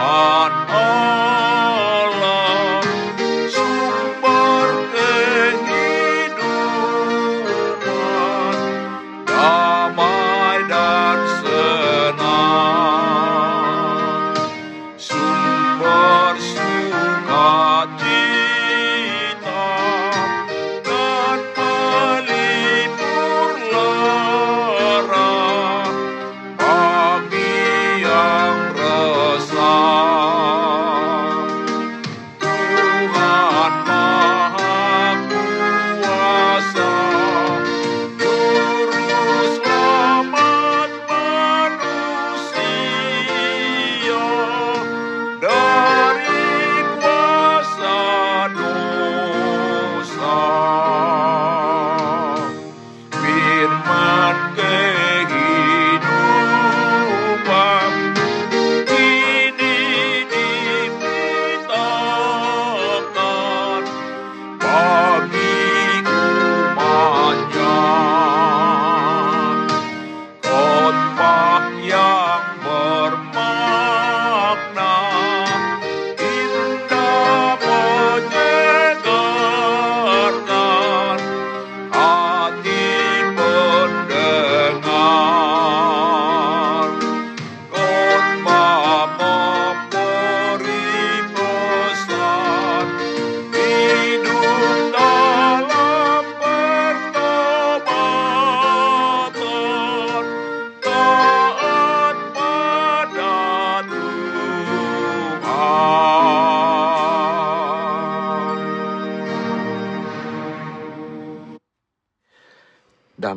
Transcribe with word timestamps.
Tuhan 0.00 0.29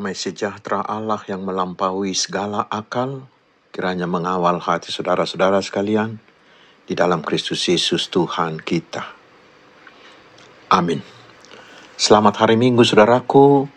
Damai 0.03 0.19
sejahtera 0.19 0.83
Allah 0.83 1.23
yang 1.31 1.47
melampaui 1.47 2.11
segala 2.11 2.67
akal, 2.67 3.23
kiranya 3.71 4.03
mengawal 4.03 4.59
hati 4.59 4.91
saudara-saudara 4.91 5.63
sekalian 5.63 6.19
di 6.83 6.91
dalam 6.91 7.23
Kristus 7.23 7.63
Yesus 7.71 8.11
Tuhan 8.11 8.59
kita. 8.59 8.99
Amin. 10.75 10.99
Selamat 11.95 12.35
hari 12.35 12.59
Minggu 12.59 12.83
saudaraku. 12.83 13.71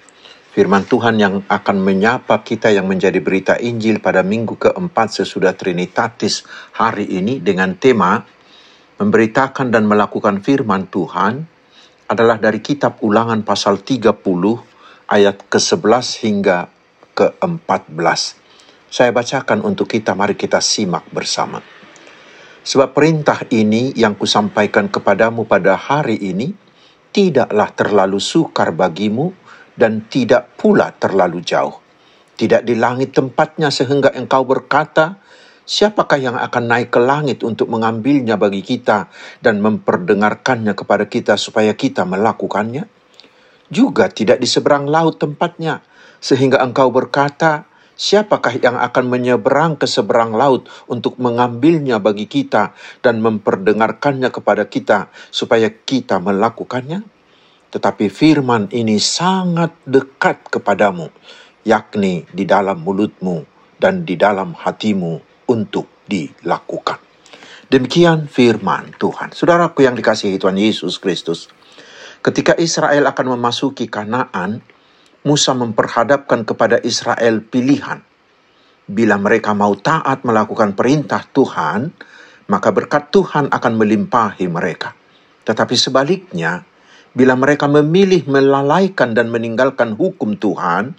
Firman 0.50 0.90
Tuhan 0.90 1.14
yang 1.22 1.46
akan 1.46 1.76
menyapa 1.78 2.42
kita 2.42 2.74
yang 2.74 2.90
menjadi 2.90 3.22
berita 3.22 3.54
Injil 3.62 4.02
pada 4.02 4.26
minggu 4.26 4.58
keempat 4.58 5.22
sesudah 5.22 5.54
Trinitatis 5.54 6.42
hari 6.74 7.06
ini 7.06 7.38
dengan 7.38 7.78
tema 7.78 8.18
memberitakan 8.98 9.70
dan 9.70 9.86
melakukan 9.86 10.42
firman 10.42 10.90
Tuhan 10.90 11.46
adalah 12.10 12.42
dari 12.42 12.58
kitab 12.58 12.98
ulangan 13.06 13.46
pasal 13.46 13.78
30 13.78 14.74
ayat 15.06 15.46
ke-11 15.46 16.06
hingga 16.26 16.66
ke-14. 17.14 18.20
Saya 18.90 19.10
bacakan 19.14 19.62
untuk 19.62 19.86
kita, 19.90 20.18
mari 20.18 20.34
kita 20.34 20.58
simak 20.58 21.06
bersama. 21.14 21.62
Sebab 22.66 22.90
perintah 22.90 23.46
ini 23.54 23.94
yang 23.94 24.18
kusampaikan 24.18 24.90
kepadamu 24.90 25.46
pada 25.46 25.78
hari 25.78 26.18
ini 26.18 26.50
tidaklah 27.14 27.70
terlalu 27.70 28.18
sukar 28.18 28.74
bagimu 28.74 29.30
dan 29.78 30.10
tidak 30.10 30.58
pula 30.58 30.90
terlalu 30.90 31.38
jauh. 31.46 31.78
Tidak 32.36 32.66
di 32.66 32.74
langit 32.76 33.14
tempatnya 33.14 33.70
sehingga 33.70 34.12
engkau 34.12 34.42
berkata, 34.42 35.22
Siapakah 35.66 36.22
yang 36.22 36.38
akan 36.38 36.64
naik 36.70 36.94
ke 36.94 37.02
langit 37.02 37.42
untuk 37.42 37.66
mengambilnya 37.66 38.38
bagi 38.38 38.62
kita 38.62 39.10
dan 39.42 39.58
memperdengarkannya 39.58 40.78
kepada 40.78 41.10
kita 41.10 41.34
supaya 41.34 41.74
kita 41.74 42.06
melakukannya? 42.06 42.86
Juga 43.66 44.06
tidak 44.10 44.38
di 44.38 44.48
seberang 44.48 44.86
laut 44.86 45.18
tempatnya, 45.18 45.82
sehingga 46.22 46.62
engkau 46.62 46.90
berkata, 46.94 47.66
Siapakah 47.96 48.60
yang 48.60 48.76
akan 48.76 49.08
menyeberang 49.08 49.80
ke 49.80 49.88
seberang 49.88 50.36
laut 50.36 50.68
untuk 50.84 51.16
mengambilnya 51.16 51.96
bagi 51.96 52.28
kita 52.28 52.76
dan 53.00 53.24
memperdengarkannya 53.24 54.28
kepada 54.28 54.68
kita 54.68 55.08
supaya 55.32 55.72
kita 55.72 56.20
melakukannya? 56.20 57.00
Tetapi 57.72 58.12
firman 58.12 58.68
ini 58.68 59.00
sangat 59.00 59.72
dekat 59.88 60.44
kepadamu, 60.52 61.08
yakni 61.64 62.28
di 62.36 62.44
dalam 62.44 62.84
mulutmu 62.84 63.48
dan 63.80 64.04
di 64.04 64.20
dalam 64.20 64.52
hatimu 64.52 65.48
untuk 65.48 66.04
dilakukan. 66.04 67.00
Demikian 67.72 68.28
firman 68.28 68.92
Tuhan. 69.00 69.32
Saudaraku 69.32 69.88
yang 69.88 69.96
dikasihi 69.96 70.36
Tuhan 70.36 70.60
Yesus 70.60 71.00
Kristus, 71.00 71.48
ketika 72.26 72.58
Israel 72.58 73.06
akan 73.06 73.38
memasuki 73.38 73.86
Kanaan, 73.86 74.58
Musa 75.22 75.54
memperhadapkan 75.54 76.42
kepada 76.42 76.82
Israel 76.82 77.38
pilihan. 77.46 78.02
Bila 78.86 79.14
mereka 79.14 79.54
mau 79.54 79.78
taat 79.78 80.26
melakukan 80.26 80.74
perintah 80.74 81.22
Tuhan, 81.22 81.94
maka 82.50 82.68
berkat 82.74 83.14
Tuhan 83.14 83.50
akan 83.50 83.72
melimpahi 83.78 84.46
mereka. 84.50 84.94
Tetapi 85.46 85.74
sebaliknya, 85.78 86.66
bila 87.14 87.38
mereka 87.38 87.70
memilih 87.70 88.26
melalaikan 88.26 89.14
dan 89.14 89.30
meninggalkan 89.30 89.94
hukum 89.94 90.34
Tuhan, 90.38 90.98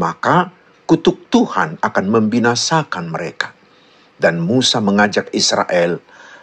maka 0.00 0.52
kutuk 0.88 1.28
Tuhan 1.28 1.80
akan 1.80 2.04
membinasakan 2.08 3.12
mereka 3.12 3.56
dan 4.20 4.40
Musa 4.40 4.80
mengajak 4.84 5.32
Israel 5.32 6.02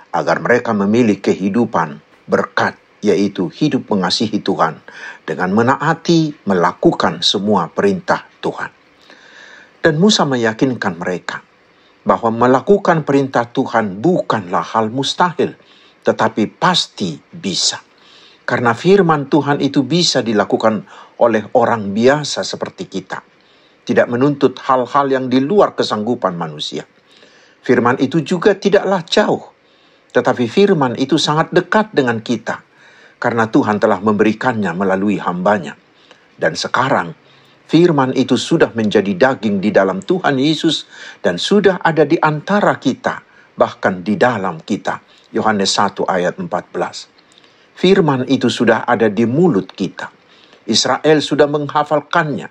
agar 0.09 0.41
mereka 0.41 0.73
memilih 0.73 1.21
kehidupan 1.21 2.01
berkat 2.25 2.78
yaitu 2.99 3.47
hidup 3.47 3.87
mengasihi 3.87 4.43
Tuhan 4.43 4.79
dengan 5.23 5.49
menaati 5.55 6.45
melakukan 6.47 7.23
semua 7.23 7.71
perintah 7.71 8.27
Tuhan. 8.43 8.71
Dan 9.79 9.95
Musa 9.95 10.27
meyakinkan 10.27 10.99
mereka 10.99 11.39
bahwa 12.03 12.31
melakukan 12.47 13.07
perintah 13.07 13.47
Tuhan 13.47 14.03
bukanlah 14.03 14.63
hal 14.75 14.91
mustahil, 14.91 15.55
tetapi 16.03 16.51
pasti 16.59 17.15
bisa. 17.31 17.79
Karena 18.43 18.73
firman 18.73 19.29
Tuhan 19.29 19.61
itu 19.61 19.85
bisa 19.85 20.25
dilakukan 20.25 20.83
oleh 21.21 21.43
orang 21.53 21.93
biasa 21.93 22.41
seperti 22.41 22.89
kita. 22.89 23.21
Tidak 23.85 24.09
menuntut 24.09 24.57
hal-hal 24.57 25.05
yang 25.07 25.25
di 25.29 25.37
luar 25.37 25.77
kesanggupan 25.77 26.33
manusia. 26.33 26.83
Firman 27.61 28.01
itu 28.01 28.25
juga 28.25 28.57
tidaklah 28.57 29.05
jauh, 29.05 29.43
tetapi 30.09 30.49
firman 30.49 30.97
itu 30.97 31.21
sangat 31.21 31.53
dekat 31.53 31.93
dengan 31.93 32.23
kita, 32.23 32.65
karena 33.19 33.51
Tuhan 33.51 33.77
telah 33.77 33.99
memberikannya 33.99 34.71
melalui 34.71 35.19
hambanya. 35.19 35.75
Dan 36.39 36.55
sekarang, 36.55 37.11
firman 37.67 38.15
itu 38.15 38.39
sudah 38.39 38.71
menjadi 38.71 39.11
daging 39.11 39.59
di 39.59 39.75
dalam 39.75 39.99
Tuhan 39.99 40.39
Yesus 40.39 40.87
dan 41.19 41.35
sudah 41.35 41.83
ada 41.83 42.07
di 42.07 42.15
antara 42.15 42.79
kita, 42.79 43.21
bahkan 43.59 43.99
di 44.01 44.15
dalam 44.15 44.63
kita. 44.63 45.03
Yohanes 45.35 45.75
1 45.77 46.07
ayat 46.09 46.39
14. 46.39 47.77
Firman 47.77 48.25
itu 48.25 48.47
sudah 48.49 48.87
ada 48.87 49.11
di 49.11 49.27
mulut 49.29 49.69
kita. 49.69 50.09
Israel 50.65 51.19
sudah 51.21 51.45
menghafalkannya. 51.45 52.49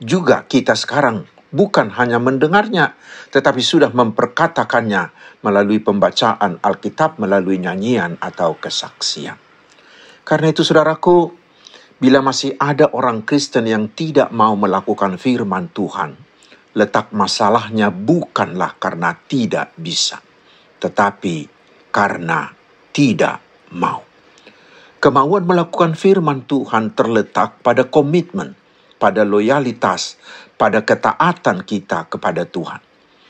Juga 0.00 0.46
kita 0.48 0.74
sekarang 0.74 1.26
bukan 1.54 1.94
hanya 1.94 2.18
mendengarnya, 2.18 2.98
tetapi 3.30 3.62
sudah 3.62 3.94
memperkatakannya 3.94 5.14
melalui 5.46 5.78
pembacaan 5.78 6.58
Alkitab, 6.58 7.22
melalui 7.22 7.62
nyanyian 7.62 8.18
atau 8.18 8.58
kesaksian. 8.58 9.43
Karena 10.24 10.48
itu, 10.48 10.64
saudaraku, 10.64 11.36
bila 12.00 12.24
masih 12.24 12.56
ada 12.56 12.88
orang 12.96 13.22
Kristen 13.22 13.68
yang 13.68 13.92
tidak 13.92 14.32
mau 14.32 14.56
melakukan 14.56 15.20
firman 15.20 15.68
Tuhan, 15.70 16.16
letak 16.74 17.14
masalahnya 17.14 17.92
bukanlah 17.92 18.74
karena 18.82 19.14
tidak 19.30 19.70
bisa, 19.78 20.18
tetapi 20.82 21.46
karena 21.94 22.50
tidak 22.90 23.38
mau. 23.78 24.02
Kemauan 24.98 25.44
melakukan 25.44 25.94
firman 25.94 26.48
Tuhan 26.48 26.96
terletak 26.96 27.60
pada 27.60 27.86
komitmen, 27.86 28.56
pada 28.96 29.22
loyalitas, 29.22 30.16
pada 30.56 30.80
ketaatan 30.82 31.62
kita 31.62 32.08
kepada 32.08 32.48
Tuhan. 32.48 32.80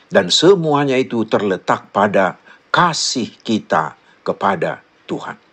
Dan 0.07 0.31
semuanya 0.31 0.95
itu 0.95 1.27
terletak 1.27 1.91
pada 1.91 2.39
kasih 2.71 3.27
kita 3.43 3.99
kepada 4.23 4.79
Tuhan. 5.03 5.44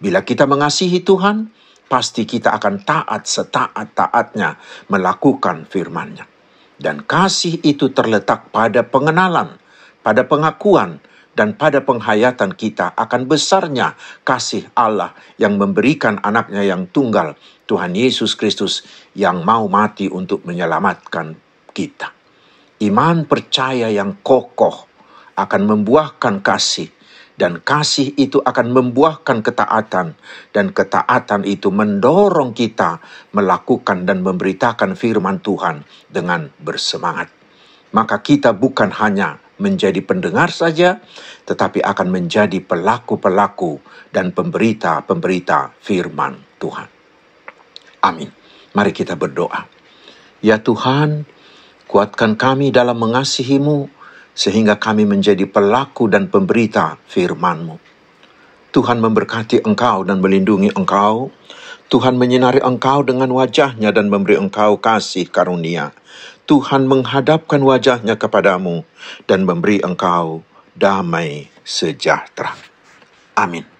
Bila 0.00 0.22
kita 0.26 0.48
mengasihi 0.48 1.02
Tuhan, 1.02 1.50
pasti 1.86 2.24
kita 2.26 2.54
akan 2.56 2.82
taat 2.82 3.28
setaat-taatnya 3.28 4.58
melakukan 4.90 5.68
firman-Nya. 5.68 6.26
Dan 6.74 7.06
kasih 7.06 7.62
itu 7.62 7.94
terletak 7.94 8.50
pada 8.50 8.82
pengenalan, 8.82 9.56
pada 10.02 10.26
pengakuan, 10.26 10.98
dan 11.34 11.58
pada 11.58 11.82
penghayatan 11.82 12.54
kita 12.54 12.94
akan 12.94 13.26
besarnya 13.26 13.98
kasih 14.22 14.70
Allah 14.78 15.12
yang 15.36 15.58
memberikan 15.58 16.22
anaknya 16.22 16.62
yang 16.62 16.86
tunggal, 16.88 17.34
Tuhan 17.66 17.92
Yesus 17.98 18.38
Kristus 18.38 18.86
yang 19.18 19.42
mau 19.42 19.66
mati 19.66 20.06
untuk 20.06 20.46
menyelamatkan 20.46 21.34
kita. 21.74 22.14
Iman 22.82 23.26
percaya 23.26 23.90
yang 23.90 24.22
kokoh 24.22 24.86
akan 25.34 25.62
membuahkan 25.66 26.42
kasih, 26.42 26.90
dan 27.34 27.58
kasih 27.58 28.14
itu 28.14 28.38
akan 28.38 28.70
membuahkan 28.70 29.42
ketaatan, 29.42 30.14
dan 30.54 30.66
ketaatan 30.70 31.42
itu 31.42 31.74
mendorong 31.74 32.54
kita 32.54 33.02
melakukan 33.34 34.06
dan 34.06 34.22
memberitakan 34.22 34.94
firman 34.94 35.42
Tuhan 35.42 35.82
dengan 36.06 36.46
bersemangat. 36.62 37.30
Maka 37.94 38.22
kita 38.22 38.54
bukan 38.54 38.90
hanya 38.98 39.38
menjadi 39.58 40.02
pendengar 40.02 40.50
saja, 40.50 40.98
tetapi 41.46 41.78
akan 41.82 42.08
menjadi 42.10 42.58
pelaku-pelaku 42.58 43.78
dan 44.10 44.34
pemberita-pemberita 44.34 45.78
firman 45.78 46.58
Tuhan. 46.58 46.88
Amin. 48.02 48.30
Mari 48.74 48.90
kita 48.90 49.14
berdoa. 49.14 49.70
Ya 50.42 50.58
Tuhan, 50.58 51.22
kuatkan 51.86 52.34
kami 52.34 52.74
dalam 52.74 52.98
mengasihimu, 52.98 53.93
sehingga 54.34 54.76
kami 54.76 55.06
menjadi 55.06 55.46
pelaku 55.46 56.10
dan 56.10 56.26
pemberita 56.26 56.98
firman-Mu. 57.06 57.78
Tuhan 58.74 58.98
memberkati 58.98 59.62
engkau 59.62 60.02
dan 60.02 60.18
melindungi 60.18 60.74
engkau. 60.74 61.30
Tuhan 61.86 62.18
menyinari 62.18 62.58
engkau 62.58 63.06
dengan 63.06 63.30
wajahnya 63.30 63.94
dan 63.94 64.10
memberi 64.10 64.34
engkau 64.34 64.82
kasih 64.82 65.30
karunia. 65.30 65.94
Tuhan 66.50 66.90
menghadapkan 66.90 67.62
wajahnya 67.62 68.18
kepadamu 68.18 68.82
dan 69.30 69.46
memberi 69.46 69.78
engkau 69.78 70.42
damai 70.74 71.46
sejahtera. 71.62 72.58
Amin. 73.38 73.73